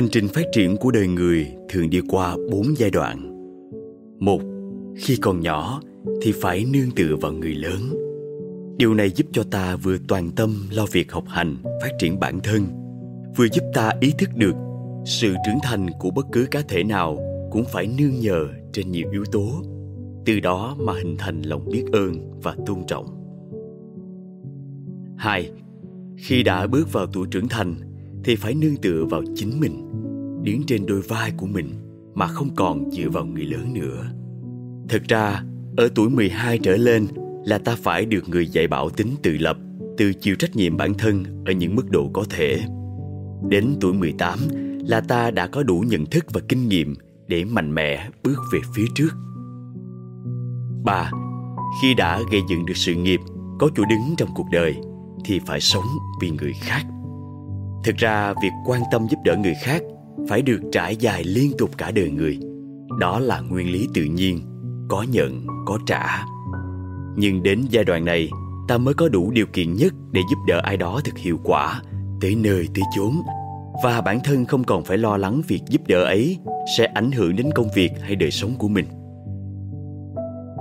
Hành 0.00 0.08
trình 0.08 0.28
phát 0.28 0.46
triển 0.52 0.76
của 0.76 0.90
đời 0.90 1.06
người 1.06 1.46
thường 1.68 1.90
đi 1.90 2.00
qua 2.08 2.36
bốn 2.50 2.74
giai 2.76 2.90
đoạn. 2.90 3.30
Một, 4.18 4.40
khi 4.96 5.16
còn 5.16 5.40
nhỏ 5.40 5.82
thì 6.22 6.32
phải 6.32 6.64
nương 6.72 6.90
tựa 6.96 7.16
vào 7.20 7.32
người 7.32 7.54
lớn. 7.54 7.80
Điều 8.76 8.94
này 8.94 9.10
giúp 9.10 9.26
cho 9.32 9.42
ta 9.42 9.76
vừa 9.76 9.96
toàn 10.08 10.30
tâm 10.30 10.54
lo 10.70 10.86
việc 10.92 11.12
học 11.12 11.24
hành, 11.28 11.56
phát 11.82 11.90
triển 11.98 12.20
bản 12.20 12.40
thân, 12.44 12.66
vừa 13.36 13.48
giúp 13.52 13.62
ta 13.74 13.92
ý 14.00 14.12
thức 14.18 14.30
được 14.34 14.54
sự 15.04 15.34
trưởng 15.46 15.58
thành 15.62 15.86
của 15.98 16.10
bất 16.10 16.26
cứ 16.32 16.46
cá 16.50 16.62
thể 16.68 16.84
nào 16.84 17.18
cũng 17.50 17.64
phải 17.64 17.86
nương 17.98 18.20
nhờ 18.20 18.48
trên 18.72 18.90
nhiều 18.90 19.08
yếu 19.12 19.24
tố, 19.32 19.62
từ 20.26 20.40
đó 20.40 20.76
mà 20.80 20.92
hình 20.92 21.16
thành 21.18 21.42
lòng 21.42 21.68
biết 21.70 21.84
ơn 21.92 22.40
và 22.42 22.56
tôn 22.66 22.78
trọng. 22.86 23.06
Hai, 25.16 25.50
khi 26.16 26.42
đã 26.42 26.66
bước 26.66 26.92
vào 26.92 27.06
tuổi 27.06 27.26
trưởng 27.30 27.48
thành 27.48 27.74
thì 28.24 28.36
phải 28.36 28.54
nương 28.54 28.76
tựa 28.76 29.04
vào 29.04 29.22
chính 29.34 29.60
mình, 29.60 29.90
đứng 30.44 30.62
trên 30.66 30.86
đôi 30.86 31.00
vai 31.00 31.32
của 31.36 31.46
mình 31.46 31.68
mà 32.14 32.26
không 32.26 32.48
còn 32.56 32.90
dựa 32.90 33.08
vào 33.08 33.24
người 33.24 33.44
lớn 33.44 33.74
nữa. 33.74 34.06
Thực 34.88 35.04
ra, 35.04 35.42
ở 35.76 35.88
tuổi 35.94 36.10
12 36.10 36.58
trở 36.58 36.76
lên 36.76 37.06
là 37.44 37.58
ta 37.58 37.76
phải 37.82 38.04
được 38.04 38.28
người 38.28 38.46
dạy 38.46 38.66
bảo 38.66 38.90
tính 38.90 39.14
tự 39.22 39.36
lập, 39.38 39.56
tự 39.96 40.12
chịu 40.12 40.36
trách 40.38 40.56
nhiệm 40.56 40.76
bản 40.76 40.94
thân 40.94 41.24
ở 41.46 41.52
những 41.52 41.76
mức 41.76 41.90
độ 41.90 42.10
có 42.12 42.24
thể. 42.30 42.60
Đến 43.48 43.74
tuổi 43.80 43.92
18 43.92 44.38
là 44.86 45.00
ta 45.00 45.30
đã 45.30 45.46
có 45.46 45.62
đủ 45.62 45.84
nhận 45.88 46.06
thức 46.06 46.24
và 46.32 46.40
kinh 46.48 46.68
nghiệm 46.68 46.94
để 47.26 47.44
mạnh 47.44 47.74
mẽ 47.74 48.08
bước 48.22 48.38
về 48.52 48.60
phía 48.74 48.86
trước. 48.94 49.10
3. 50.84 51.10
Khi 51.82 51.94
đã 51.94 52.20
gây 52.32 52.40
dựng 52.50 52.66
được 52.66 52.76
sự 52.76 52.94
nghiệp, 52.94 53.20
có 53.58 53.70
chỗ 53.76 53.84
đứng 53.90 54.14
trong 54.16 54.28
cuộc 54.34 54.46
đời 54.52 54.76
thì 55.24 55.40
phải 55.46 55.60
sống 55.60 55.84
vì 56.20 56.30
người 56.30 56.52
khác. 56.52 56.86
Thực 57.84 57.96
ra 57.96 58.34
việc 58.42 58.52
quan 58.66 58.82
tâm 58.90 59.06
giúp 59.10 59.18
đỡ 59.24 59.36
người 59.36 59.54
khác 59.54 59.82
phải 60.28 60.42
được 60.42 60.60
trải 60.72 60.96
dài 60.96 61.24
liên 61.24 61.52
tục 61.58 61.70
cả 61.78 61.90
đời 61.90 62.10
người. 62.10 62.38
Đó 63.00 63.18
là 63.18 63.40
nguyên 63.40 63.72
lý 63.72 63.88
tự 63.94 64.04
nhiên, 64.04 64.40
có 64.88 65.04
nhận, 65.12 65.46
có 65.66 65.78
trả. 65.86 66.24
Nhưng 67.16 67.42
đến 67.42 67.60
giai 67.70 67.84
đoạn 67.84 68.04
này, 68.04 68.30
ta 68.68 68.78
mới 68.78 68.94
có 68.94 69.08
đủ 69.08 69.30
điều 69.30 69.46
kiện 69.46 69.74
nhất 69.74 69.94
để 70.12 70.20
giúp 70.30 70.38
đỡ 70.46 70.60
ai 70.62 70.76
đó 70.76 71.00
thực 71.04 71.18
hiệu 71.18 71.38
quả, 71.44 71.82
tới 72.20 72.34
nơi 72.34 72.68
tới 72.74 72.84
chốn 72.96 73.14
và 73.82 74.00
bản 74.00 74.20
thân 74.24 74.44
không 74.44 74.64
còn 74.64 74.84
phải 74.84 74.98
lo 74.98 75.16
lắng 75.16 75.42
việc 75.48 75.60
giúp 75.68 75.82
đỡ 75.86 76.04
ấy 76.04 76.38
sẽ 76.76 76.84
ảnh 76.84 77.10
hưởng 77.12 77.36
đến 77.36 77.50
công 77.54 77.68
việc 77.74 77.90
hay 78.00 78.16
đời 78.16 78.30
sống 78.30 78.54
của 78.58 78.68
mình. 78.68 78.86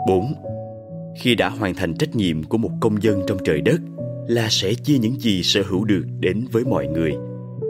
4. 0.07 0.33
Khi 1.21 1.35
đã 1.35 1.49
hoàn 1.49 1.75
thành 1.75 1.93
trách 1.93 2.15
nhiệm 2.15 2.43
của 2.43 2.57
một 2.57 2.71
công 2.81 3.03
dân 3.03 3.21
trong 3.27 3.37
trời 3.45 3.61
đất 3.61 3.81
là 4.29 4.47
sẽ 4.49 4.73
chia 4.73 4.97
những 4.97 5.21
gì 5.21 5.43
sở 5.43 5.63
hữu 5.67 5.85
được 5.85 6.03
đến 6.19 6.45
với 6.51 6.63
mọi 6.63 6.87
người 6.87 7.13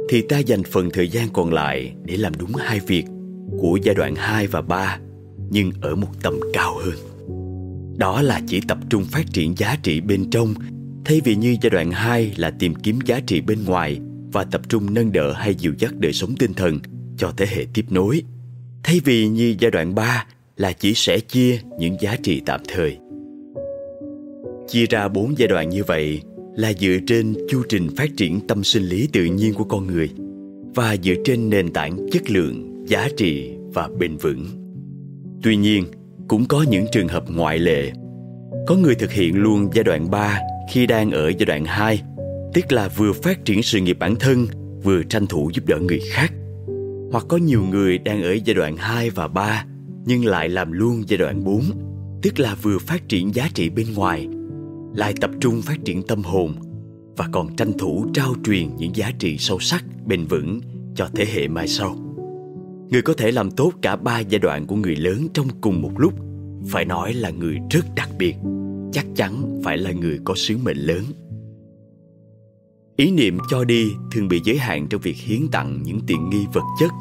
thì 0.10 0.22
ta 0.22 0.40
dành 0.40 0.64
phần 0.64 0.90
thời 0.94 1.10
gian 1.10 1.30
còn 1.34 1.54
lại 1.54 1.94
để 2.06 2.18
làm 2.18 2.34
đúng 2.40 2.52
hai 2.56 2.80
việc 2.88 3.06
của 3.60 3.78
giai 3.84 3.96
đoạn 3.96 4.16
2 4.16 4.48
và 4.48 4.62
3 4.62 5.00
nhưng 5.50 5.72
ở 5.82 5.96
một 5.96 6.08
tầm 6.24 6.40
cao 6.54 6.76
hơn. 6.78 6.96
Đó 7.98 8.22
là 8.22 8.42
chỉ 8.48 8.62
tập 8.68 8.78
trung 8.90 9.06
phát 9.06 9.26
triển 9.34 9.58
giá 9.58 9.78
trị 9.84 10.02
bên 10.02 10.30
trong, 10.30 10.54
thay 11.06 11.22
vì 11.24 11.36
như 11.36 11.58
giai 11.62 11.70
đoạn 11.70 11.92
2 11.92 12.34
là 12.38 12.52
tìm 12.52 12.76
kiếm 12.76 13.00
giá 13.06 13.20
trị 13.20 13.42
bên 13.42 13.66
ngoài 13.66 14.00
và 14.32 14.44
tập 14.44 14.62
trung 14.70 14.94
nâng 14.94 15.12
đỡ 15.12 15.34
hay 15.34 15.56
dìu 15.56 15.74
dắt 15.80 15.94
đời 16.00 16.14
sống 16.14 16.36
tinh 16.40 16.54
thần 16.54 16.80
cho 17.18 17.34
thế 17.38 17.46
hệ 17.50 17.66
tiếp 17.74 17.86
nối. 17.90 18.22
Thay 18.84 19.02
vì 19.06 19.28
như 19.28 19.56
giai 19.60 19.72
đoạn 19.72 19.96
3 19.96 20.26
là 20.58 20.72
chỉ 20.72 20.94
sẽ 20.94 21.20
chia 21.20 21.60
những 21.80 21.98
giá 22.02 22.16
trị 22.24 22.42
tạm 22.46 22.62
thời. 22.68 22.98
Chia 24.68 24.86
ra 24.86 25.08
bốn 25.08 25.38
giai 25.38 25.48
đoạn 25.48 25.70
như 25.70 25.84
vậy 25.84 26.22
là 26.60 26.74
dựa 26.80 26.98
trên 27.08 27.34
chu 27.50 27.64
trình 27.70 27.90
phát 27.98 28.18
triển 28.18 28.48
tâm 28.48 28.64
sinh 28.64 28.84
lý 28.84 29.08
tự 29.14 29.26
nhiên 29.26 29.54
của 29.54 29.64
con 29.64 29.88
người 29.88 30.10
và 30.76 30.96
dựa 31.04 31.14
trên 31.26 31.50
nền 31.50 31.74
tảng 31.74 32.10
chất 32.12 32.30
lượng, 32.30 32.86
giá 32.88 33.10
trị 33.18 33.54
và 33.74 33.90
bền 34.00 34.18
vững. 34.18 34.46
Tuy 35.44 35.56
nhiên, 35.56 35.86
cũng 36.28 36.46
có 36.46 36.66
những 36.70 36.86
trường 36.92 37.08
hợp 37.08 37.24
ngoại 37.30 37.60
lệ. 37.60 37.92
Có 38.68 38.76
người 38.76 38.96
thực 38.96 39.12
hiện 39.12 39.36
luôn 39.36 39.70
giai 39.74 39.84
đoạn 39.84 40.12
3 40.12 40.40
khi 40.72 40.86
đang 40.86 41.12
ở 41.12 41.28
giai 41.28 41.46
đoạn 41.46 41.66
2 41.66 42.02
tức 42.54 42.72
là 42.72 42.88
vừa 42.88 43.14
phát 43.14 43.46
triển 43.46 43.64
sự 43.64 43.80
nghiệp 43.80 43.98
bản 44.00 44.16
thân, 44.16 44.48
vừa 44.84 45.04
tranh 45.04 45.28
thủ 45.28 45.52
giúp 45.54 45.66
đỡ 45.68 45.80
người 45.80 46.00
khác. 46.12 46.34
Hoặc 47.12 47.26
có 47.28 47.38
nhiều 47.38 47.64
người 47.64 47.98
đang 47.98 48.24
ở 48.24 48.38
giai 48.46 48.54
đoạn 48.54 48.78
2 48.78 49.10
và 49.10 49.28
3 49.28 49.66
nhưng 50.06 50.26
lại 50.26 50.50
làm 50.50 50.72
luôn 50.72 51.04
giai 51.08 51.18
đoạn 51.18 51.44
4, 51.44 51.64
tức 52.22 52.40
là 52.40 52.56
vừa 52.62 52.78
phát 52.78 53.10
triển 53.10 53.36
giá 53.36 53.50
trị 53.54 53.70
bên 53.70 53.86
ngoài, 53.96 54.28
lại 55.00 55.14
tập 55.22 55.32
trung 55.42 55.62
phát 55.62 55.78
triển 55.86 56.04
tâm 56.04 56.24
hồn 56.24 56.56
và 57.18 57.28
còn 57.32 57.56
tranh 57.56 57.78
thủ 57.78 58.06
trao 58.14 58.34
truyền 58.44 58.76
những 58.78 58.96
giá 58.96 59.12
trị 59.20 59.38
sâu 59.38 59.60
sắc, 59.60 59.86
bền 60.06 60.26
vững 60.26 60.62
cho 60.96 61.10
thế 61.16 61.26
hệ 61.34 61.48
mai 61.48 61.68
sau. 61.68 61.96
Người 62.90 63.02
có 63.02 63.14
thể 63.14 63.32
làm 63.32 63.52
tốt 63.52 63.72
cả 63.82 63.96
ba 63.96 64.20
giai 64.20 64.40
đoạn 64.40 64.68
của 64.68 64.76
người 64.76 64.96
lớn 64.96 65.28
trong 65.34 65.48
cùng 65.62 65.82
một 65.82 65.92
lúc 65.98 66.14
phải 66.70 66.86
nói 66.86 67.14
là 67.14 67.30
người 67.30 67.58
rất 67.70 67.86
đặc 67.96 68.10
biệt, 68.18 68.36
chắc 68.92 69.06
chắn 69.16 69.62
phải 69.64 69.78
là 69.78 69.92
người 69.92 70.20
có 70.24 70.36
sứ 70.36 70.58
mệnh 70.58 70.78
lớn 70.78 71.04
ý 72.96 73.12
niệm 73.12 73.38
cho 73.50 73.64
đi 73.64 73.92
thường 74.12 74.28
bị 74.28 74.42
giới 74.44 74.58
hạn 74.58 74.88
trong 74.90 75.02
việc 75.02 75.18
hiến 75.18 75.48
tặng 75.48 75.84
những 75.84 76.00
tiện 76.08 76.30
nghi 76.30 76.46
vật 76.54 76.66
chất 76.80 76.92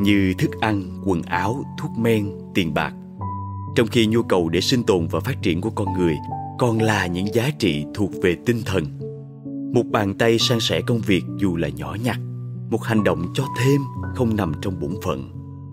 như 0.00 0.34
thức 0.38 0.50
ăn 0.60 1.02
quần 1.04 1.22
áo 1.22 1.64
thuốc 1.78 1.90
men 1.98 2.30
tiền 2.54 2.74
bạc 2.74 2.94
trong 3.76 3.86
khi 3.86 4.06
nhu 4.06 4.22
cầu 4.22 4.48
để 4.48 4.60
sinh 4.60 4.82
tồn 4.82 5.06
và 5.10 5.20
phát 5.20 5.42
triển 5.42 5.60
của 5.60 5.70
con 5.70 5.92
người 5.98 6.16
còn 6.58 6.82
là 6.82 7.06
những 7.06 7.34
giá 7.34 7.50
trị 7.58 7.84
thuộc 7.94 8.10
về 8.22 8.36
tinh 8.46 8.62
thần. 8.66 8.84
Một 9.72 9.82
bàn 9.90 10.14
tay 10.18 10.38
san 10.38 10.60
sẻ 10.60 10.80
công 10.86 10.98
việc 10.98 11.24
dù 11.40 11.56
là 11.56 11.68
nhỏ 11.68 11.96
nhặt, 12.04 12.18
một 12.70 12.82
hành 12.82 13.04
động 13.04 13.26
cho 13.34 13.44
thêm 13.60 13.80
không 14.14 14.36
nằm 14.36 14.52
trong 14.62 14.80
bổn 14.80 14.90
phận, 15.04 15.30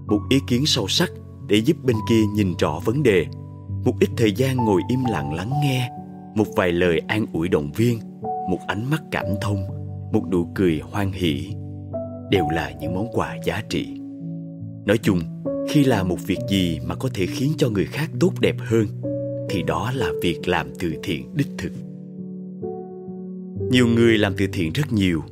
một 0.07 0.19
ý 0.29 0.39
kiến 0.47 0.65
sâu 0.65 0.87
sắc 0.87 1.11
để 1.47 1.57
giúp 1.57 1.77
bên 1.83 1.95
kia 2.09 2.21
nhìn 2.35 2.53
rõ 2.59 2.79
vấn 2.85 3.03
đề, 3.03 3.25
một 3.85 3.93
ít 3.99 4.09
thời 4.17 4.31
gian 4.31 4.57
ngồi 4.57 4.81
im 4.89 4.99
lặng 5.09 5.33
lắng 5.33 5.51
nghe, 5.63 5.89
một 6.35 6.47
vài 6.55 6.71
lời 6.71 7.01
an 7.07 7.25
ủi 7.33 7.49
động 7.49 7.71
viên, 7.71 7.99
một 8.49 8.59
ánh 8.67 8.89
mắt 8.89 9.03
cảm 9.11 9.25
thông, 9.41 9.65
một 10.13 10.23
nụ 10.31 10.47
cười 10.55 10.81
hoan 10.91 11.11
hỷ, 11.11 11.53
đều 12.29 12.49
là 12.49 12.71
những 12.81 12.95
món 12.95 13.07
quà 13.11 13.35
giá 13.45 13.63
trị. 13.69 13.99
Nói 14.85 14.97
chung, 14.97 15.21
khi 15.69 15.83
làm 15.83 16.07
một 16.07 16.17
việc 16.25 16.39
gì 16.49 16.79
mà 16.85 16.95
có 16.95 17.09
thể 17.13 17.25
khiến 17.25 17.53
cho 17.57 17.69
người 17.69 17.85
khác 17.85 18.09
tốt 18.19 18.31
đẹp 18.39 18.55
hơn 18.59 19.14
thì 19.49 19.63
đó 19.63 19.91
là 19.95 20.11
việc 20.21 20.47
làm 20.47 20.67
từ 20.79 20.93
thiện 21.03 21.35
đích 21.35 21.47
thực. 21.57 21.71
Nhiều 23.71 23.87
người 23.87 24.17
làm 24.17 24.33
từ 24.37 24.47
thiện 24.53 24.73
rất 24.73 24.93
nhiều, 24.93 25.23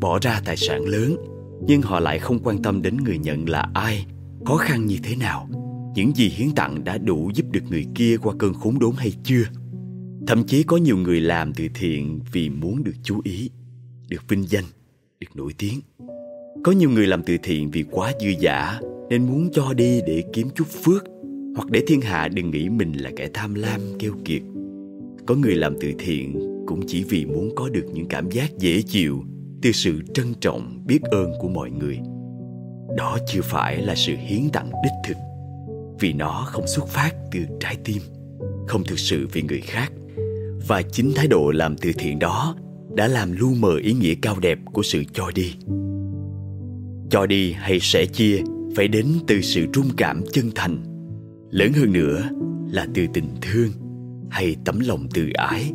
bỏ 0.00 0.18
ra 0.22 0.42
tài 0.44 0.56
sản 0.56 0.84
lớn, 0.84 1.16
nhưng 1.66 1.82
họ 1.82 2.00
lại 2.00 2.18
không 2.18 2.38
quan 2.44 2.62
tâm 2.62 2.82
đến 2.82 2.96
người 2.96 3.18
nhận 3.18 3.48
là 3.48 3.70
ai, 3.74 4.06
khó 4.44 4.56
khăn 4.56 4.86
như 4.86 4.96
thế 5.02 5.16
nào, 5.16 5.48
những 5.94 6.12
gì 6.14 6.28
hiến 6.28 6.54
tặng 6.54 6.84
đã 6.84 6.98
đủ 6.98 7.30
giúp 7.34 7.46
được 7.50 7.62
người 7.70 7.86
kia 7.94 8.16
qua 8.16 8.34
cơn 8.38 8.54
khốn 8.54 8.78
đốn 8.78 8.92
hay 8.96 9.12
chưa. 9.24 9.42
Thậm 10.26 10.44
chí 10.44 10.62
có 10.62 10.76
nhiều 10.76 10.96
người 10.96 11.20
làm 11.20 11.52
từ 11.52 11.64
thiện 11.74 12.20
vì 12.32 12.48
muốn 12.48 12.84
được 12.84 12.94
chú 13.02 13.20
ý, 13.24 13.50
được 14.08 14.28
vinh 14.28 14.44
danh, 14.48 14.64
được 15.20 15.28
nổi 15.34 15.52
tiếng. 15.58 15.80
Có 16.64 16.72
nhiều 16.72 16.90
người 16.90 17.06
làm 17.06 17.22
từ 17.22 17.36
thiện 17.42 17.70
vì 17.70 17.84
quá 17.90 18.12
dư 18.20 18.28
giả 18.40 18.80
nên 19.10 19.26
muốn 19.26 19.48
cho 19.52 19.72
đi 19.72 20.00
để 20.06 20.24
kiếm 20.32 20.48
chút 20.54 20.68
phước 20.84 21.04
hoặc 21.56 21.70
để 21.70 21.82
thiên 21.86 22.00
hạ 22.00 22.28
đừng 22.28 22.50
nghĩ 22.50 22.68
mình 22.68 22.92
là 22.92 23.10
kẻ 23.16 23.28
tham 23.34 23.54
lam, 23.54 23.80
keo 23.98 24.12
kiệt. 24.24 24.42
Có 25.26 25.34
người 25.34 25.54
làm 25.54 25.74
từ 25.80 25.92
thiện 25.98 26.40
cũng 26.66 26.80
chỉ 26.86 27.04
vì 27.08 27.26
muốn 27.26 27.50
có 27.56 27.68
được 27.68 27.86
những 27.92 28.06
cảm 28.06 28.30
giác 28.30 28.58
dễ 28.58 28.82
chịu 28.82 29.24
từ 29.62 29.72
sự 29.72 30.00
trân 30.14 30.26
trọng, 30.40 30.86
biết 30.86 31.02
ơn 31.02 31.32
của 31.40 31.48
mọi 31.48 31.70
người. 31.70 31.98
Đó 32.96 33.18
chưa 33.28 33.40
phải 33.42 33.82
là 33.82 33.94
sự 33.94 34.14
hiến 34.16 34.48
tặng 34.52 34.70
đích 34.84 34.92
thực, 35.08 35.16
vì 36.00 36.12
nó 36.12 36.44
không 36.46 36.66
xuất 36.66 36.88
phát 36.88 37.12
từ 37.32 37.40
trái 37.60 37.76
tim, 37.84 38.02
không 38.66 38.84
thực 38.84 38.98
sự 38.98 39.26
vì 39.32 39.42
người 39.42 39.60
khác. 39.60 39.92
Và 40.68 40.82
chính 40.82 41.12
thái 41.14 41.26
độ 41.26 41.50
làm 41.50 41.76
từ 41.76 41.92
thiện 41.98 42.18
đó 42.18 42.56
đã 42.96 43.08
làm 43.08 43.32
lu 43.32 43.54
mờ 43.54 43.76
ý 43.76 43.92
nghĩa 43.92 44.14
cao 44.22 44.36
đẹp 44.40 44.58
của 44.72 44.82
sự 44.82 45.04
cho 45.12 45.30
đi. 45.34 45.54
Cho 47.10 47.26
đi 47.26 47.52
hay 47.52 47.78
sẻ 47.80 48.06
chia 48.06 48.38
phải 48.76 48.88
đến 48.88 49.06
từ 49.26 49.40
sự 49.40 49.66
trung 49.72 49.86
cảm 49.96 50.22
chân 50.32 50.50
thành 50.54 50.89
lớn 51.50 51.72
hơn 51.72 51.92
nữa 51.92 52.28
là 52.72 52.86
từ 52.94 53.06
tình 53.12 53.28
thương 53.40 53.70
hay 54.30 54.56
tấm 54.64 54.80
lòng 54.80 55.06
từ 55.14 55.30
ái. 55.30 55.72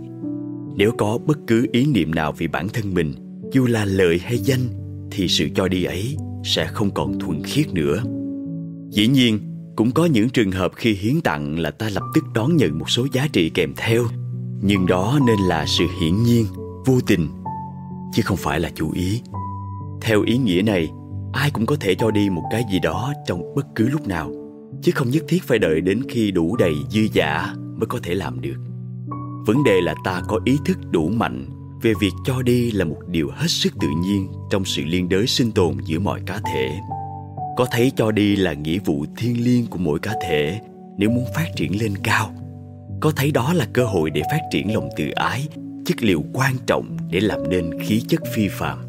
Nếu 0.76 0.92
có 0.98 1.18
bất 1.26 1.38
cứ 1.48 1.68
ý 1.72 1.86
niệm 1.86 2.16
nào 2.16 2.34
về 2.38 2.48
bản 2.48 2.68
thân 2.70 2.94
mình, 2.94 3.14
dù 3.52 3.66
là 3.66 3.86
lợi 3.86 4.20
hay 4.24 4.38
danh, 4.38 4.62
thì 5.12 5.28
sự 5.28 5.48
cho 5.56 5.68
đi 5.68 5.84
ấy 5.84 6.18
sẽ 6.44 6.68
không 6.68 6.92
còn 6.92 7.20
thuần 7.20 7.44
khiết 7.44 7.74
nữa. 7.74 8.04
Dĩ 8.90 9.08
nhiên, 9.08 9.40
cũng 9.76 9.92
có 9.92 10.06
những 10.06 10.30
trường 10.30 10.52
hợp 10.52 10.72
khi 10.76 10.94
hiến 10.94 11.22
tặng 11.22 11.60
là 11.60 11.72
ta 11.72 11.90
lập 11.90 12.04
tức 12.14 12.24
đón 12.34 12.58
nhận 12.58 12.80
một 12.80 12.90
số 12.90 13.08
giá 13.14 13.28
trị 13.34 13.50
kèm 13.50 13.74
theo. 13.78 14.04
Nhưng 14.62 14.86
đó 14.86 15.20
nên 15.28 15.38
là 15.48 15.66
sự 15.68 15.86
hiển 16.02 16.24
nhiên, 16.24 16.46
vô 16.86 17.00
tình, 17.08 17.28
chứ 18.14 18.22
không 18.26 18.38
phải 18.38 18.60
là 18.60 18.72
chủ 18.76 18.92
ý. 18.92 19.22
Theo 20.02 20.22
ý 20.22 20.38
nghĩa 20.38 20.62
này, 20.62 20.90
ai 21.34 21.52
cũng 21.52 21.66
có 21.66 21.76
thể 21.80 21.96
cho 21.96 22.12
đi 22.12 22.30
một 22.30 22.44
cái 22.52 22.64
gì 22.72 22.80
đó 22.80 23.14
trong 23.28 23.56
bất 23.56 23.66
cứ 23.76 23.90
lúc 23.90 24.08
nào 24.08 24.45
chứ 24.82 24.92
không 24.96 25.10
nhất 25.10 25.24
thiết 25.28 25.44
phải 25.44 25.60
đợi 25.60 25.82
đến 25.82 26.02
khi 26.10 26.32
đủ 26.32 26.56
đầy 26.56 26.74
dư 26.92 27.02
giả 27.14 27.54
mới 27.56 27.88
có 27.88 28.00
thể 28.04 28.14
làm 28.14 28.42
được. 28.42 28.58
Vấn 29.46 29.64
đề 29.64 29.82
là 29.82 29.96
ta 30.04 30.22
có 30.28 30.40
ý 30.46 30.58
thức 30.66 30.78
đủ 30.92 31.10
mạnh 31.10 31.46
về 31.82 31.94
việc 32.02 32.12
cho 32.26 32.42
đi 32.42 32.72
là 32.72 32.86
một 32.86 33.00
điều 33.08 33.30
hết 33.32 33.48
sức 33.48 33.74
tự 33.82 33.88
nhiên 34.02 34.28
trong 34.50 34.66
sự 34.66 34.82
liên 34.86 35.10
đới 35.10 35.28
sinh 35.28 35.52
tồn 35.52 35.78
giữa 35.86 36.00
mọi 36.00 36.22
cá 36.26 36.40
thể. 36.54 36.72
Có 37.58 37.66
thấy 37.72 37.92
cho 37.96 38.12
đi 38.12 38.36
là 38.36 38.54
nghĩa 38.54 38.80
vụ 38.86 39.06
thiêng 39.18 39.44
liêng 39.44 39.68
của 39.68 39.78
mỗi 39.78 40.00
cá 40.00 40.14
thể 40.24 40.60
nếu 40.98 41.10
muốn 41.10 41.26
phát 41.36 41.48
triển 41.56 41.82
lên 41.82 41.94
cao. 42.04 42.32
Có 43.02 43.12
thấy 43.16 43.32
đó 43.32 43.54
là 43.54 43.68
cơ 43.74 43.86
hội 43.86 44.10
để 44.10 44.22
phát 44.32 44.42
triển 44.52 44.74
lòng 44.74 44.90
tự 44.98 45.10
ái, 45.10 45.48
chất 45.86 46.04
liệu 46.04 46.24
quan 46.34 46.54
trọng 46.66 46.98
để 47.12 47.20
làm 47.20 47.50
nên 47.50 47.80
khí 47.82 48.02
chất 48.08 48.22
phi 48.36 48.48
phạm 48.48 48.86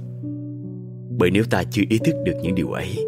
bởi 1.18 1.30
nếu 1.30 1.44
ta 1.50 1.62
chưa 1.70 1.82
ý 1.88 1.98
thức 1.98 2.14
được 2.24 2.34
những 2.42 2.54
điều 2.54 2.72
ấy 2.72 3.06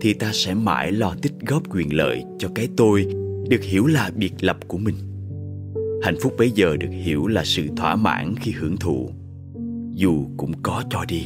thì 0.00 0.14
ta 0.14 0.30
sẽ 0.32 0.54
mãi 0.54 0.92
lo 0.92 1.14
tích 1.22 1.32
góp 1.46 1.74
quyền 1.74 1.96
lợi 1.96 2.24
cho 2.38 2.48
cái 2.54 2.68
tôi 2.76 3.06
được 3.48 3.62
hiểu 3.62 3.86
là 3.86 4.10
biệt 4.16 4.32
lập 4.40 4.56
của 4.68 4.78
mình. 4.78 4.94
Hạnh 6.02 6.16
phúc 6.22 6.34
bấy 6.38 6.50
giờ 6.50 6.76
được 6.76 6.90
hiểu 7.04 7.26
là 7.26 7.44
sự 7.44 7.66
thỏa 7.76 7.96
mãn 7.96 8.34
khi 8.40 8.52
hưởng 8.52 8.76
thụ. 8.76 9.10
Dù 9.94 10.26
cũng 10.36 10.52
có 10.62 10.82
cho 10.90 11.04
đi, 11.08 11.22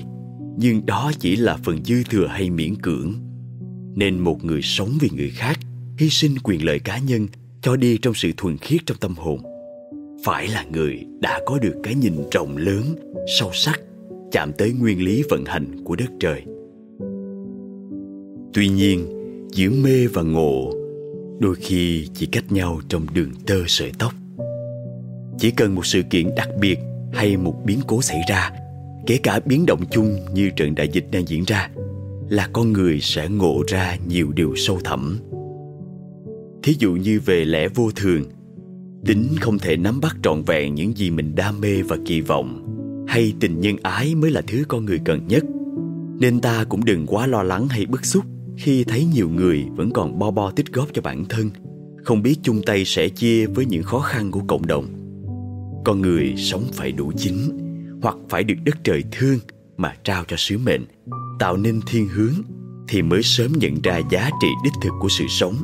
nhưng 0.56 0.86
đó 0.86 1.12
chỉ 1.18 1.36
là 1.36 1.56
phần 1.56 1.84
dư 1.84 2.02
thừa 2.02 2.26
hay 2.26 2.50
miễn 2.50 2.74
cưỡng. 2.74 3.12
Nên 3.94 4.18
một 4.18 4.44
người 4.44 4.62
sống 4.62 4.90
vì 5.00 5.10
người 5.16 5.30
khác, 5.30 5.58
hy 5.98 6.10
sinh 6.10 6.34
quyền 6.42 6.64
lợi 6.64 6.78
cá 6.78 6.98
nhân, 6.98 7.26
cho 7.62 7.76
đi 7.76 7.98
trong 7.98 8.14
sự 8.14 8.30
thuần 8.36 8.58
khiết 8.58 8.80
trong 8.86 8.98
tâm 9.00 9.14
hồn. 9.16 9.40
Phải 10.24 10.48
là 10.48 10.64
người 10.72 11.06
đã 11.20 11.40
có 11.46 11.58
được 11.58 11.74
cái 11.82 11.94
nhìn 11.94 12.14
rộng 12.30 12.56
lớn, 12.56 12.82
sâu 13.38 13.50
sắc, 13.52 13.80
chạm 14.32 14.52
tới 14.58 14.72
nguyên 14.72 15.04
lý 15.04 15.22
vận 15.30 15.44
hành 15.44 15.84
của 15.84 15.96
đất 15.96 16.10
trời 16.20 16.42
tuy 18.54 18.68
nhiên, 18.68 19.06
giữa 19.52 19.70
mê 19.70 20.06
và 20.06 20.22
ngộ, 20.22 20.72
đôi 21.38 21.54
khi 21.54 22.08
chỉ 22.14 22.26
cách 22.26 22.52
nhau 22.52 22.80
trong 22.88 23.06
đường 23.14 23.30
tơ 23.46 23.56
sợi 23.66 23.92
tóc. 23.98 24.12
Chỉ 25.38 25.50
cần 25.50 25.74
một 25.74 25.86
sự 25.86 26.02
kiện 26.02 26.34
đặc 26.36 26.48
biệt 26.60 26.78
hay 27.12 27.36
một 27.36 27.54
biến 27.64 27.80
cố 27.86 28.02
xảy 28.02 28.20
ra, 28.28 28.50
kể 29.06 29.18
cả 29.22 29.40
biến 29.44 29.66
động 29.66 29.80
chung 29.90 30.18
như 30.34 30.50
trận 30.56 30.74
đại 30.74 30.88
dịch 30.88 31.06
đang 31.10 31.28
diễn 31.28 31.44
ra, 31.44 31.70
là 32.28 32.48
con 32.52 32.72
người 32.72 33.00
sẽ 33.00 33.28
ngộ 33.28 33.62
ra 33.66 33.96
nhiều 34.08 34.32
điều 34.32 34.54
sâu 34.56 34.78
thẳm. 34.84 35.18
Thí 36.62 36.76
dụ 36.78 36.92
như 36.92 37.20
về 37.24 37.44
lẽ 37.44 37.68
vô 37.68 37.90
thường, 37.96 38.24
tính 39.04 39.26
không 39.40 39.58
thể 39.58 39.76
nắm 39.76 40.00
bắt 40.00 40.16
trọn 40.22 40.42
vẹn 40.42 40.74
những 40.74 40.96
gì 40.96 41.10
mình 41.10 41.34
đam 41.34 41.60
mê 41.60 41.82
và 41.82 41.96
kỳ 42.06 42.20
vọng, 42.20 42.68
hay 43.08 43.34
tình 43.40 43.60
nhân 43.60 43.76
ái 43.82 44.14
mới 44.14 44.30
là 44.30 44.42
thứ 44.46 44.64
con 44.68 44.84
người 44.84 45.00
cần 45.04 45.28
nhất. 45.28 45.44
Nên 46.18 46.40
ta 46.40 46.64
cũng 46.64 46.84
đừng 46.84 47.06
quá 47.06 47.26
lo 47.26 47.42
lắng 47.42 47.68
hay 47.68 47.86
bức 47.86 48.04
xúc 48.04 48.24
khi 48.58 48.84
thấy 48.84 49.04
nhiều 49.04 49.28
người 49.28 49.64
vẫn 49.76 49.90
còn 49.90 50.18
bo 50.18 50.30
bo 50.30 50.50
tích 50.50 50.72
góp 50.72 50.88
cho 50.92 51.02
bản 51.02 51.24
thân, 51.28 51.50
không 52.04 52.22
biết 52.22 52.36
chung 52.42 52.62
tay 52.66 52.84
sẻ 52.84 53.08
chia 53.08 53.46
với 53.46 53.66
những 53.66 53.82
khó 53.82 53.98
khăn 53.98 54.30
của 54.30 54.40
cộng 54.48 54.66
đồng. 54.66 54.86
Con 55.84 56.00
người 56.00 56.34
sống 56.36 56.64
phải 56.72 56.92
đủ 56.92 57.12
chính 57.16 57.58
hoặc 58.02 58.16
phải 58.28 58.44
được 58.44 58.54
đất 58.64 58.84
trời 58.84 59.04
thương 59.10 59.38
mà 59.76 59.94
trao 60.04 60.24
cho 60.28 60.36
sứ 60.36 60.58
mệnh, 60.58 60.84
tạo 61.38 61.56
nên 61.56 61.80
thiên 61.86 62.08
hướng 62.08 62.34
thì 62.88 63.02
mới 63.02 63.22
sớm 63.22 63.52
nhận 63.56 63.82
ra 63.82 64.00
giá 64.10 64.30
trị 64.40 64.48
đích 64.64 64.72
thực 64.82 64.92
của 65.00 65.08
sự 65.08 65.24
sống. 65.28 65.54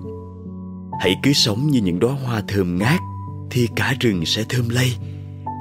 Hãy 1.00 1.16
cứ 1.22 1.32
sống 1.32 1.66
như 1.70 1.80
những 1.80 1.98
đóa 1.98 2.12
hoa 2.12 2.42
thơm 2.48 2.78
ngát 2.78 3.00
thì 3.50 3.68
cả 3.76 3.94
rừng 4.00 4.24
sẽ 4.24 4.44
thơm 4.48 4.68
lây 4.68 4.92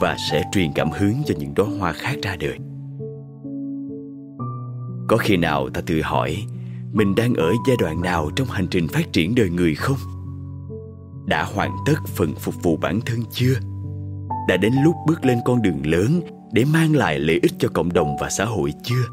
và 0.01 0.17
sẽ 0.31 0.43
truyền 0.51 0.71
cảm 0.75 0.91
hứng 0.91 1.13
cho 1.25 1.35
những 1.39 1.53
đóa 1.53 1.67
hoa 1.79 1.93
khác 1.93 2.15
ra 2.21 2.35
đời. 2.39 2.57
Có 5.07 5.17
khi 5.17 5.37
nào 5.37 5.69
ta 5.69 5.81
tự 5.81 6.01
hỏi 6.01 6.37
mình 6.93 7.15
đang 7.15 7.33
ở 7.33 7.53
giai 7.67 7.77
đoạn 7.79 8.01
nào 8.01 8.29
trong 8.35 8.47
hành 8.47 8.67
trình 8.71 8.87
phát 8.87 9.13
triển 9.13 9.35
đời 9.35 9.49
người 9.49 9.75
không? 9.75 9.97
Đã 11.25 11.43
hoàn 11.43 11.71
tất 11.85 12.07
phần 12.07 12.35
phục 12.35 12.63
vụ 12.63 12.77
bản 12.77 12.99
thân 13.05 13.19
chưa? 13.31 13.53
Đã 14.47 14.57
đến 14.57 14.73
lúc 14.83 14.95
bước 15.07 15.25
lên 15.25 15.39
con 15.45 15.61
đường 15.61 15.85
lớn 15.85 16.21
để 16.51 16.65
mang 16.65 16.95
lại 16.95 17.19
lợi 17.19 17.39
ích 17.43 17.53
cho 17.59 17.69
cộng 17.73 17.93
đồng 17.93 18.15
và 18.19 18.29
xã 18.29 18.45
hội 18.45 18.73
chưa? 18.83 19.03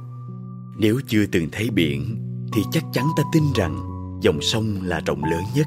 Nếu 0.78 1.00
chưa 1.06 1.26
từng 1.26 1.48
thấy 1.52 1.70
biển, 1.70 2.16
thì 2.52 2.62
chắc 2.72 2.84
chắn 2.92 3.04
ta 3.16 3.22
tin 3.32 3.42
rằng 3.54 3.80
dòng 4.20 4.40
sông 4.40 4.78
là 4.82 5.00
rộng 5.06 5.24
lớn 5.24 5.42
nhất. 5.54 5.66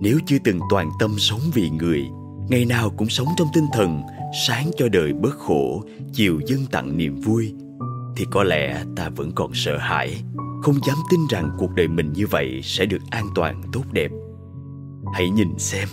Nếu 0.00 0.18
chưa 0.26 0.38
từng 0.44 0.60
toàn 0.70 0.90
tâm 0.98 1.14
sống 1.18 1.40
vì 1.54 1.70
người, 1.70 2.04
ngày 2.48 2.64
nào 2.64 2.90
cũng 2.90 3.08
sống 3.08 3.28
trong 3.36 3.48
tinh 3.54 3.66
thần 3.72 4.02
sáng 4.46 4.70
cho 4.76 4.88
đời 4.88 5.12
bớt 5.12 5.38
khổ, 5.38 5.82
chiều 6.12 6.40
dân 6.46 6.66
tặng 6.70 6.96
niềm 6.96 7.20
vui, 7.20 7.54
thì 8.16 8.24
có 8.30 8.42
lẽ 8.42 8.84
ta 8.96 9.08
vẫn 9.08 9.32
còn 9.34 9.50
sợ 9.54 9.78
hãi 9.78 10.22
không 10.64 10.84
dám 10.86 10.96
tin 11.10 11.20
rằng 11.30 11.50
cuộc 11.58 11.74
đời 11.74 11.88
mình 11.88 12.12
như 12.12 12.26
vậy 12.26 12.60
sẽ 12.62 12.86
được 12.86 13.02
an 13.10 13.26
toàn, 13.34 13.62
tốt 13.72 13.82
đẹp. 13.92 14.10
Hãy 15.14 15.30
nhìn 15.30 15.58
xem, 15.58 15.88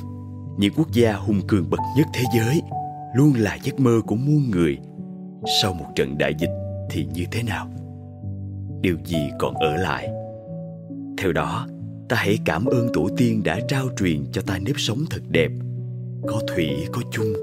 những 0.58 0.74
quốc 0.78 0.92
gia 0.92 1.14
hung 1.14 1.42
cường 1.48 1.70
bậc 1.70 1.80
nhất 1.98 2.08
thế 2.14 2.24
giới 2.36 2.62
luôn 3.16 3.34
là 3.38 3.58
giấc 3.64 3.80
mơ 3.80 4.02
của 4.08 4.16
muôn 4.16 4.52
người. 4.52 4.78
Sau 5.62 5.74
một 5.74 5.86
trận 5.96 6.18
đại 6.18 6.34
dịch 6.40 6.50
thì 6.90 7.08
như 7.14 7.24
thế 7.32 7.44
nào? 7.44 7.68
Điều 8.82 8.98
gì 9.06 9.30
còn 9.40 9.56
ở 9.56 9.76
lại? 9.76 10.10
Theo 11.18 11.32
đó, 11.32 11.68
ta 12.10 12.18
hãy 12.18 12.40
cảm 12.46 12.66
ơn 12.66 12.88
tổ 12.94 13.10
tiên 13.18 13.42
đã 13.44 13.60
trao 13.68 13.86
truyền 13.98 14.26
cho 14.32 14.42
ta 14.42 14.58
nếp 14.58 14.76
sống 14.78 15.00
thật 15.10 15.22
đẹp. 15.30 15.52
Có 16.28 16.42
thủy, 16.56 16.70
có 16.92 17.02
chung, 17.12 17.34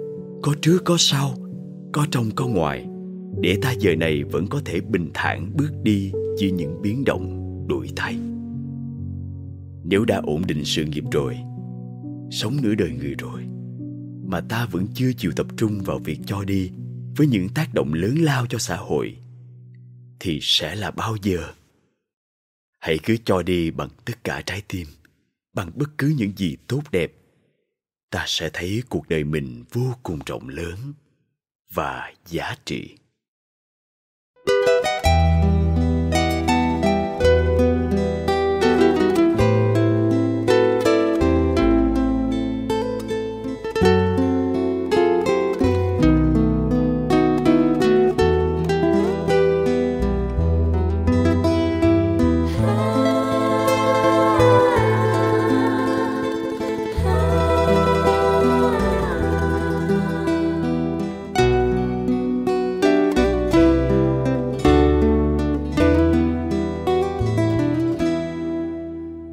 có 0.42 0.54
trước, 0.62 0.78
có 0.84 0.96
sau, 0.98 1.30
có 1.92 2.06
trong, 2.10 2.30
có 2.36 2.46
ngoài. 2.46 2.86
Để 3.40 3.58
ta 3.62 3.72
giờ 3.78 3.96
này 3.96 4.24
vẫn 4.24 4.46
có 4.46 4.60
thể 4.64 4.80
bình 4.80 5.10
thản 5.14 5.50
bước 5.54 5.70
đi 5.82 6.12
giữa 6.38 6.48
những 6.48 6.82
biến 6.82 7.04
động 7.04 7.44
đổi 7.68 7.90
thay. 7.96 8.18
Nếu 9.84 10.04
đã 10.04 10.20
ổn 10.24 10.42
định 10.46 10.64
sự 10.64 10.84
nghiệp 10.84 11.04
rồi, 11.12 11.36
sống 12.30 12.56
nửa 12.62 12.74
đời 12.74 12.90
người 12.90 13.14
rồi, 13.18 13.42
mà 14.24 14.40
ta 14.40 14.66
vẫn 14.66 14.86
chưa 14.94 15.12
chịu 15.12 15.32
tập 15.36 15.46
trung 15.56 15.80
vào 15.84 15.98
việc 15.98 16.18
cho 16.26 16.44
đi 16.44 16.70
với 17.16 17.26
những 17.26 17.48
tác 17.48 17.74
động 17.74 17.94
lớn 17.94 18.14
lao 18.18 18.46
cho 18.46 18.58
xã 18.58 18.76
hội, 18.76 19.16
thì 20.20 20.38
sẽ 20.42 20.74
là 20.74 20.90
bao 20.90 21.16
giờ? 21.22 21.52
Hãy 22.78 22.98
cứ 23.02 23.16
cho 23.24 23.42
đi 23.42 23.70
bằng 23.70 23.88
tất 24.04 24.24
cả 24.24 24.42
trái 24.46 24.62
tim, 24.68 24.86
bằng 25.54 25.70
bất 25.74 25.98
cứ 25.98 26.14
những 26.18 26.32
gì 26.36 26.56
tốt 26.66 26.82
đẹp, 26.92 27.12
ta 28.10 28.24
sẽ 28.26 28.50
thấy 28.52 28.82
cuộc 28.88 29.08
đời 29.08 29.24
mình 29.24 29.64
vô 29.72 29.94
cùng 30.02 30.18
rộng 30.26 30.48
lớn 30.48 30.78
và 31.72 32.12
giá 32.26 32.56
trị. 32.64 32.96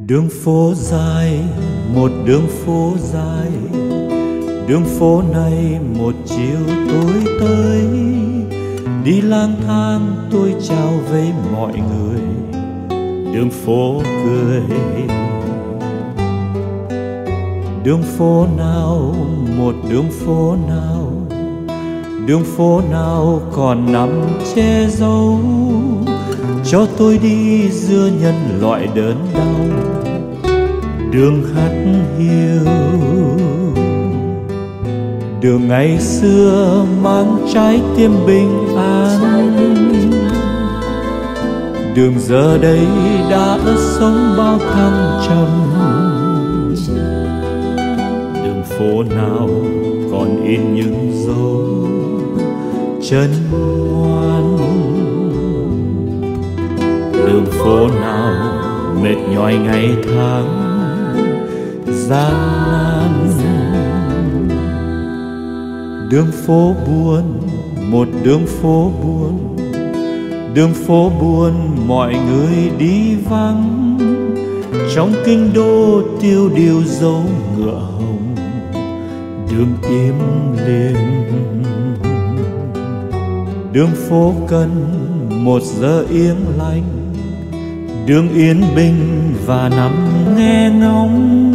Đường 0.08 0.30
phố 0.44 0.74
dài, 0.76 1.40
một 1.96 2.12
đường 2.26 2.48
phố 2.48 2.94
dài. 2.98 3.52
Đường 4.68 4.84
phố 5.00 5.24
này 5.34 5.80
một 6.00 6.14
chiều 6.26 6.76
tối 6.90 7.36
tới. 7.40 7.82
Đi 9.04 9.22
lang 9.22 9.56
thang, 9.68 10.16
tôi 10.32 10.56
chào 10.68 10.92
với 11.12 11.28
mọi 11.54 11.74
người. 11.74 12.22
Đường 13.34 13.50
phố 13.66 14.02
cười. 14.04 14.62
Đường 17.84 18.04
phố 18.18 18.48
nào, 18.58 19.16
một 19.58 19.76
đường 19.90 20.10
phố 20.26 20.56
nào. 20.68 21.12
Đường 22.26 22.44
phố 22.58 22.82
nào 22.92 23.42
còn 23.52 23.94
nằm 23.94 24.10
che 24.56 24.88
giấu. 24.90 25.40
Cho 26.66 26.88
tôi 26.98 27.18
đi 27.18 27.70
giữa 27.70 28.10
nhân 28.22 28.60
loại 28.62 28.88
đớn 28.96 29.16
đau 29.34 29.85
đường 31.16 31.44
hát 31.56 31.72
hiu. 32.18 32.66
Đường 35.42 35.68
ngày 35.68 36.00
xưa 36.00 36.86
mang 37.04 37.48
trái 37.54 37.82
tim 37.98 38.12
bình 38.28 38.76
an. 38.78 39.56
Đường 41.96 42.14
giờ 42.20 42.58
đây 42.58 42.80
đã 43.30 43.58
sống 43.78 44.34
bao 44.38 44.60
thăng 44.60 45.22
trầm. 45.28 45.48
Đường 48.44 48.64
phố 48.64 49.04
nào 49.16 49.50
còn 50.12 50.44
in 50.44 50.76
những 50.76 51.12
dấu 51.26 51.88
chân 53.10 53.30
ngoan. 53.92 54.58
Đường 57.14 57.46
phố 57.46 57.88
nào 58.02 58.32
mệt 59.04 59.18
nhòi 59.34 59.54
ngày 59.54 59.90
tháng 60.04 60.65
gian 62.10 62.34
nan 62.72 63.12
đường 66.10 66.32
phố 66.46 66.74
buồn 66.88 67.40
một 67.92 68.08
đường 68.24 68.46
phố 68.62 68.92
buồn 69.04 69.56
đường 70.56 70.74
phố 70.74 71.12
buồn 71.22 71.54
mọi 71.88 72.16
người 72.30 72.72
đi 72.80 73.16
vắng. 73.16 73.98
Trong 74.96 75.14
kinh 75.26 75.54
đô 75.54 76.02
tiêu 76.22 76.50
điều 76.56 76.84
dấu 76.84 77.24
ngựa 77.58 77.80
hồng, 77.80 78.36
đường 79.52 79.74
im 79.90 80.16
lìm. 80.66 80.96
Đường 83.74 83.92
phố 84.10 84.34
cần 84.48 84.70
một 85.30 85.62
giờ 85.64 86.06
yên 86.10 86.36
lành. 86.58 86.84
Đường 88.06 88.30
yên 88.36 88.62
bình 88.76 89.34
và 89.46 89.70
nằm 89.70 89.94
nghe 90.38 90.72
ngóng 90.80 91.55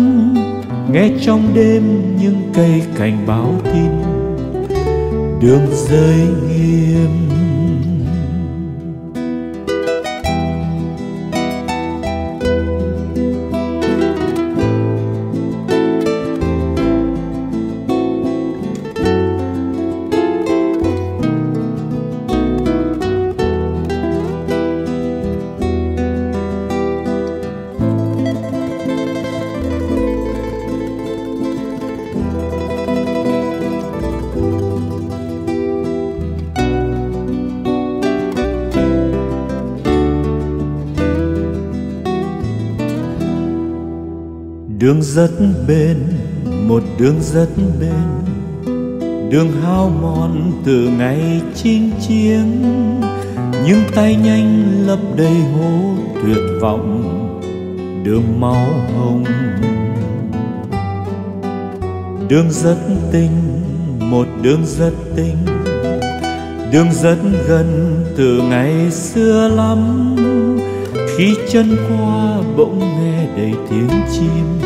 nghe 0.93 1.11
trong 1.21 1.55
đêm 1.55 1.83
những 2.21 2.51
cây 2.55 2.83
cảnh 2.99 3.25
báo 3.27 3.55
tin 3.65 3.91
đường 5.41 5.67
rơi 5.89 6.27
nghiêm. 6.49 7.30
Đường 44.81 45.03
rất 45.03 45.31
bền, 45.69 45.97
một 46.69 46.83
đường 46.99 47.17
rất 47.21 47.49
bền. 47.81 48.31
Đường 49.31 49.53
hao 49.63 49.93
mòn 50.03 50.53
từ 50.65 50.89
ngày 50.99 51.41
chinh 51.55 51.91
chiến 52.09 52.63
những 53.67 53.83
tay 53.95 54.17
nhanh 54.17 54.65
lấp 54.87 54.99
đầy 55.17 55.35
hố 55.35 55.95
tuyệt 56.23 56.45
vọng, 56.61 57.03
đường 58.05 58.41
máu 58.41 58.67
hồng. 58.97 59.25
Đường 62.29 62.51
rất 62.51 62.79
tinh, 63.13 63.31
một 63.99 64.27
đường 64.43 64.63
rất 64.67 64.93
tinh. 65.17 65.37
Đường 66.73 66.93
rất 67.03 67.19
gần 67.49 68.01
từ 68.17 68.43
ngày 68.43 68.91
xưa 68.91 69.49
lắm, 69.49 70.17
khi 71.17 71.37
chân 71.49 71.77
qua 71.89 72.41
bỗng 72.57 72.79
nghe 72.79 73.10
đầy 73.37 73.55
tiếng 73.71 73.89
chim, 74.13 74.61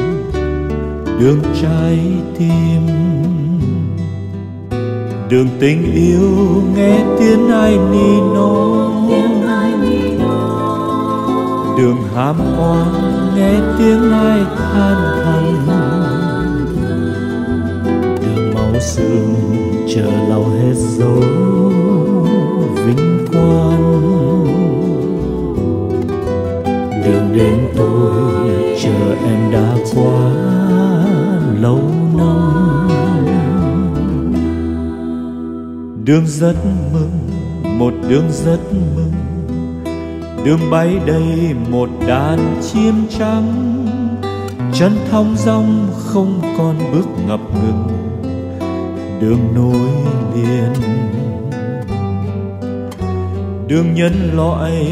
đường 1.20 1.42
trái 1.62 1.98
tim. 2.38 2.80
Đường 5.30 5.48
tình 5.60 5.92
yêu 5.94 6.62
nghe 6.76 7.04
tiếng 7.18 7.48
ai 7.48 7.78
ni 7.92 8.20
nó 8.34 8.84
đường 11.76 11.96
ham 12.14 12.36
oan 12.58 13.34
nghe 13.36 13.52
tiếng 13.78 14.12
ai 14.12 14.40
than 14.56 14.96
thầm. 15.24 15.44
Đường 18.22 18.54
máu 18.54 18.80
sương 18.80 19.34
chờ 19.94 20.10
lau 20.28 20.44
hết 20.44 20.74
dấu 20.74 21.22
vinh 22.74 23.26
quang. 23.32 23.84
Đường 27.04 27.32
đến 27.34 27.58
tôi 27.76 28.13
đường 36.04 36.26
rất 36.26 36.54
mừng, 36.92 37.30
một 37.78 37.92
đường 38.08 38.30
rất 38.30 38.58
mừng. 38.72 39.12
Đường 40.44 40.70
bay 40.70 41.00
đầy 41.06 41.54
một 41.70 41.88
đàn 42.06 42.60
chim 42.62 42.94
trắng. 43.18 43.86
Chân 44.74 44.92
thong 45.10 45.36
dong 45.36 45.88
không 45.96 46.40
còn 46.58 46.78
bước 46.92 47.06
ngập 47.26 47.40
ngừng. 47.40 47.88
Đường 49.20 49.54
nối 49.54 49.88
liền. 50.34 50.72
Đường 53.68 53.94
nhân 53.94 54.30
loại, 54.36 54.86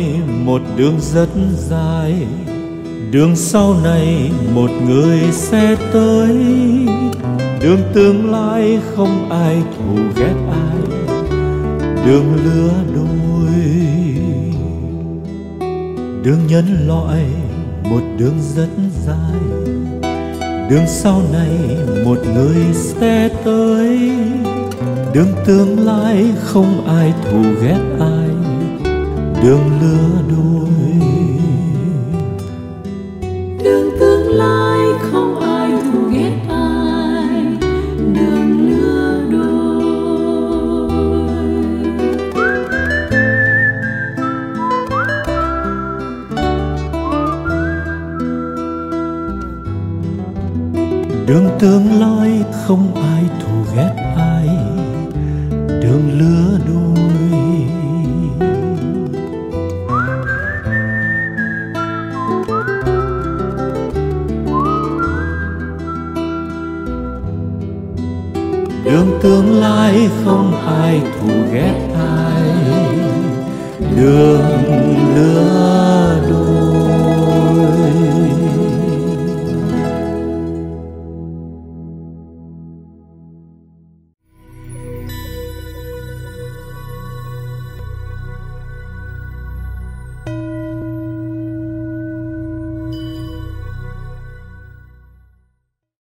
một 0.44 0.60
đường 0.76 1.00
rất 1.00 1.28
dài. 1.68 2.26
Đường 3.10 3.36
sau 3.36 3.74
này, 3.84 4.30
một 4.54 4.70
người 4.88 5.20
sẽ 5.32 5.76
tới. 5.92 6.36
Đường 7.60 7.80
tương 7.94 8.30
lai, 8.30 8.80
không 8.94 9.30
ai 9.30 9.62
thù 9.78 9.96
ghét 10.16 10.34
ai 10.50 10.91
đường 12.06 12.36
lứa 12.44 12.72
đôi. 12.94 13.54
Đường 16.22 16.46
nhân 16.48 16.86
loại, 16.86 17.24
một 17.90 18.00
đường 18.18 18.38
rất 18.56 18.68
dài. 19.06 19.40
Đường 20.70 20.86
sau 20.86 21.22
này, 21.32 21.76
một 22.04 22.18
người 22.34 22.64
sẽ 22.72 23.28
tới. 23.44 24.10
Đường 25.14 25.32
tương 25.46 25.86
lai, 25.86 26.24
không 26.42 26.86
ai 26.86 27.12
thù 27.30 27.42
ghét 27.62 27.80
ai. 28.00 28.28
Đường 29.42 29.70
lứa 29.80 30.22
đôi. 30.28 30.81
Đường 51.32 51.48
tương 51.58 52.00
lai 52.00 52.44
không 52.66 52.94
ai 52.94 53.24
thù 53.40 53.76
ghét 53.76 53.94
ai, 54.16 54.48
đường 55.82 56.18
lứa 56.18 56.58
đôi. 56.66 57.08
Đường 68.84 69.18
tương 69.22 69.60
lai 69.60 70.08
không 70.24 70.54
ai 70.66 71.00
thù 71.20 71.28
ghét 71.52 71.94
ai, 71.94 72.42
đường 73.96 74.66
lứa 75.14 76.01